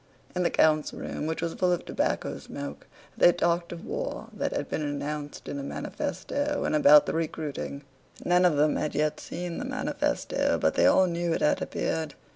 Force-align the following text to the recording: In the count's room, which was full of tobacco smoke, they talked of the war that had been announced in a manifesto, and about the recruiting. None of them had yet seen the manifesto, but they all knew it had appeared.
In 0.35 0.41
the 0.41 0.49
count's 0.49 0.93
room, 0.93 1.27
which 1.27 1.43
was 1.43 1.53
full 1.53 1.71
of 1.71 1.85
tobacco 1.85 2.39
smoke, 2.39 2.87
they 3.15 3.31
talked 3.31 3.71
of 3.71 3.83
the 3.83 3.87
war 3.87 4.29
that 4.33 4.51
had 4.51 4.67
been 4.67 4.81
announced 4.81 5.47
in 5.47 5.59
a 5.59 5.63
manifesto, 5.63 6.63
and 6.65 6.75
about 6.75 7.05
the 7.05 7.13
recruiting. 7.13 7.83
None 8.25 8.43
of 8.43 8.57
them 8.57 8.77
had 8.77 8.95
yet 8.95 9.19
seen 9.19 9.59
the 9.59 9.63
manifesto, 9.65 10.57
but 10.59 10.73
they 10.73 10.87
all 10.87 11.05
knew 11.05 11.33
it 11.33 11.41
had 11.41 11.61
appeared. 11.61 12.15